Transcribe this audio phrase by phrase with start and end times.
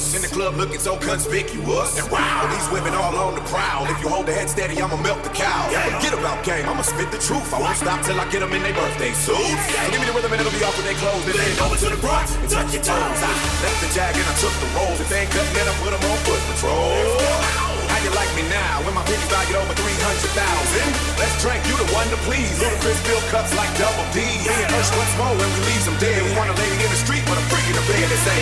[0.00, 0.14] ridiculous.
[0.14, 1.98] In the club looking so conspicuous.
[1.98, 3.86] And wow, these women all on the prowl.
[3.86, 5.68] If you hold the head steady, I'ma milk the cow.
[5.96, 7.52] Forget about game, I'ma spit the truth.
[7.52, 9.36] I won't stop till I get them in their birthday suits.
[9.36, 11.24] So give me the rhythm and it'll be off with their clothes.
[11.26, 13.20] Then over to the front and touch your toes.
[13.20, 13.32] I
[13.64, 15.00] left the jag and I took the rolls.
[15.00, 17.60] If they ain't cutting it, I put them on foot patrol.
[17.90, 21.18] How you like me now when my pennies valued over 300,000?
[21.18, 22.54] Let's drink, you the one to please.
[22.62, 24.22] Ludacris fill cups like double D.
[24.22, 26.22] Me and Ursh, what's more when we leave them dead?
[26.22, 28.06] We want a lady in the street, but a freak in the bed.
[28.06, 28.38] They say,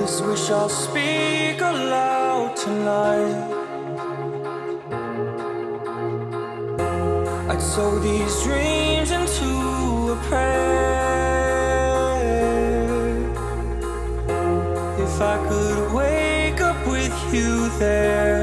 [0.00, 3.36] This wish I'll speak aloud tonight.
[7.50, 10.70] I'd sow these dreams into a prayer.
[15.04, 18.39] If I could wake up with you there.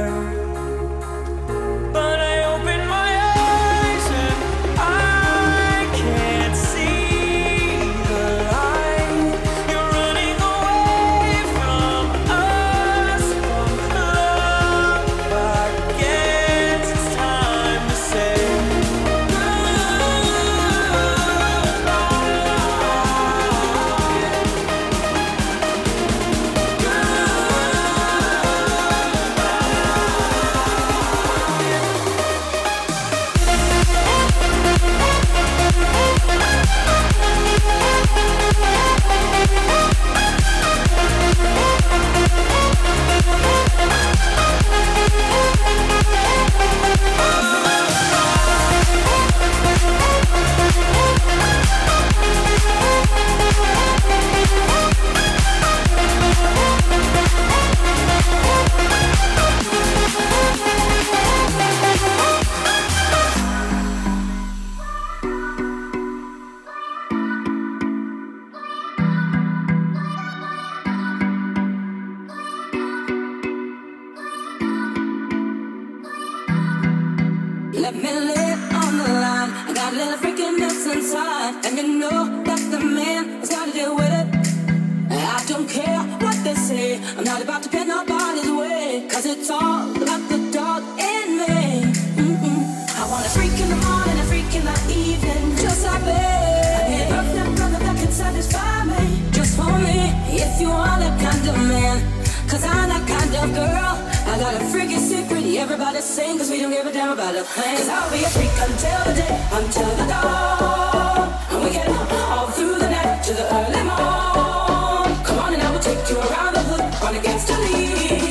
[103.49, 103.95] Oh, girl.
[104.33, 105.43] I got a freakin' secret.
[105.57, 107.77] Everybody sing, cause we don't give a damn about the thing.
[107.89, 111.33] I'll be a freak until the day, until the dawn.
[111.51, 115.25] And we get on all through the night to the early morn.
[115.25, 118.26] Come on and I will take you around the hood, run against the lead.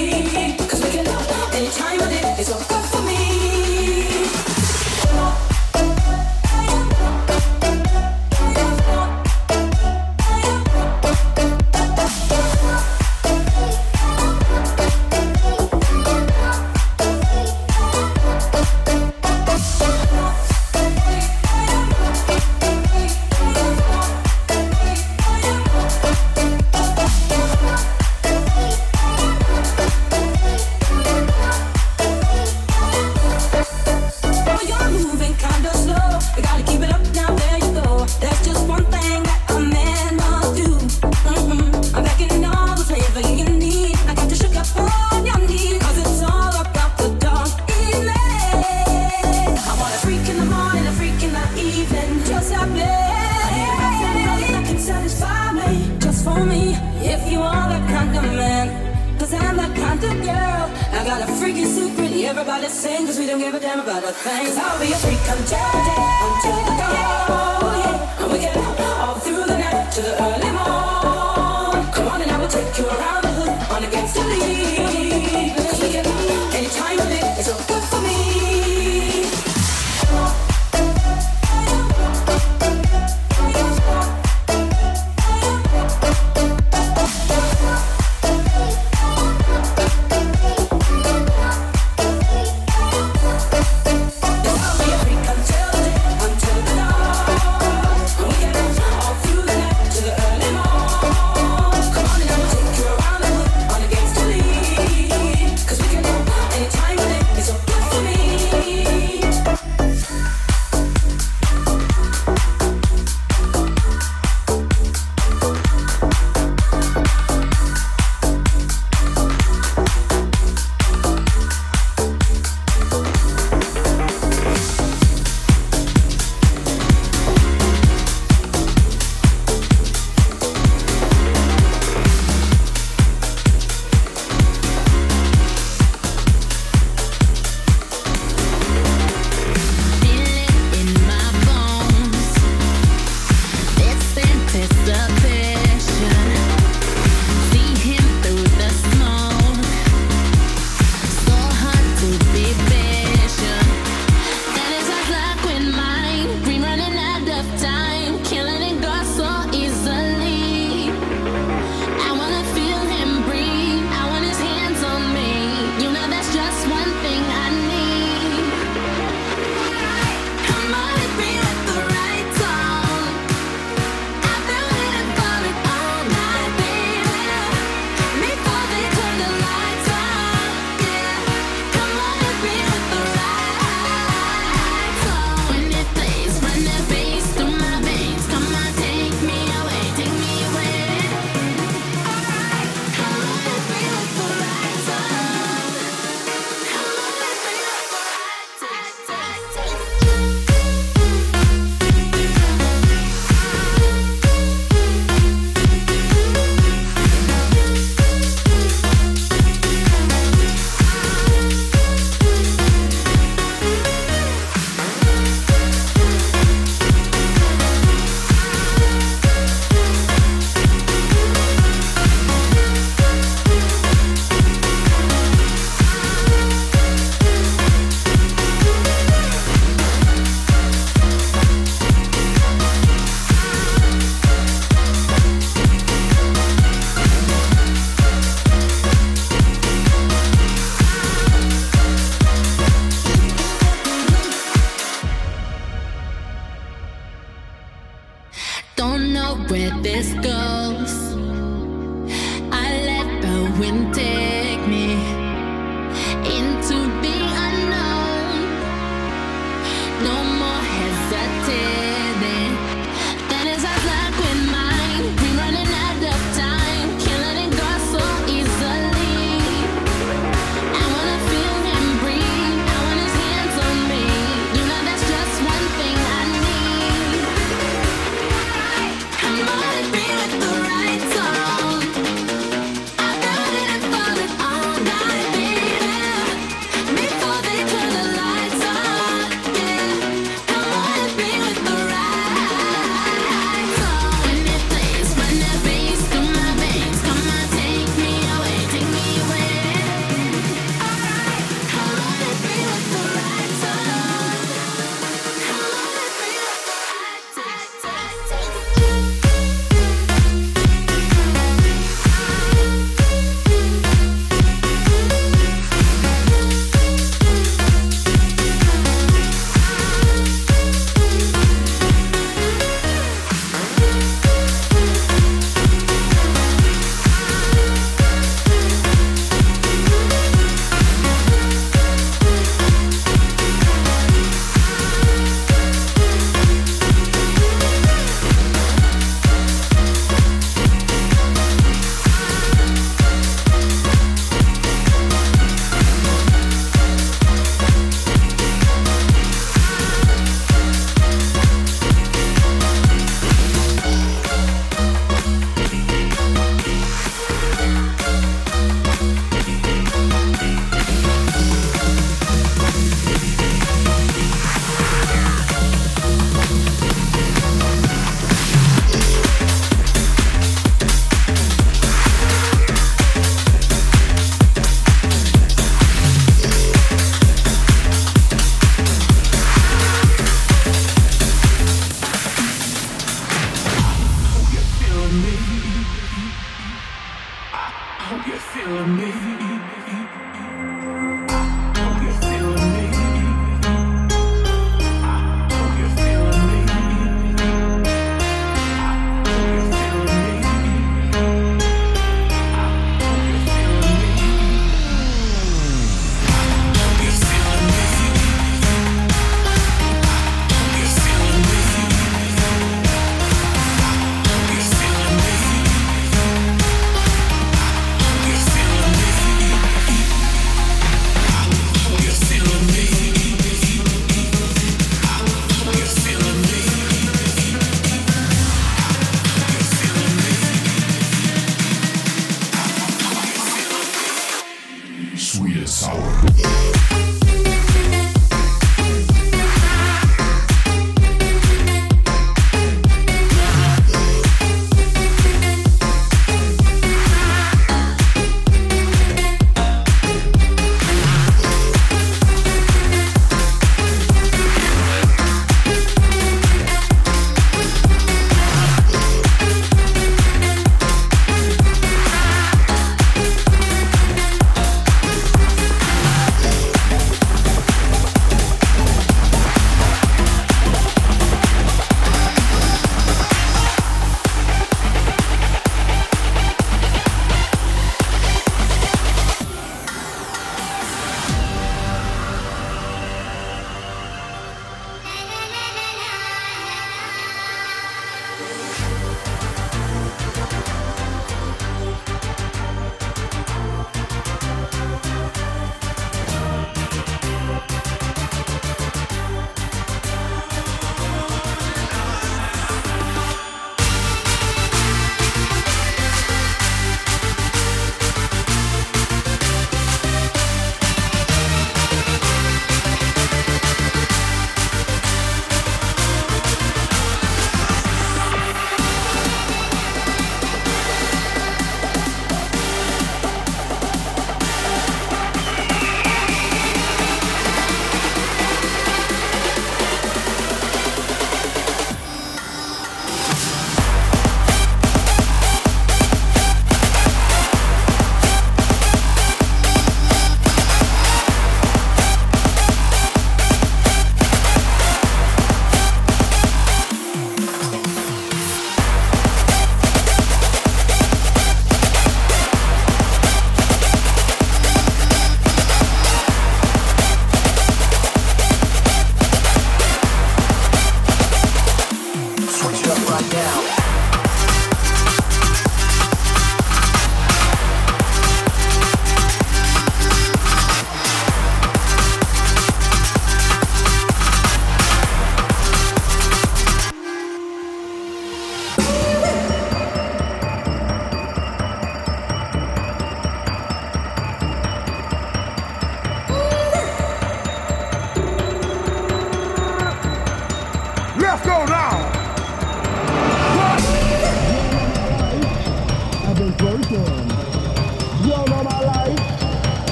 [388.56, 389.55] feel me.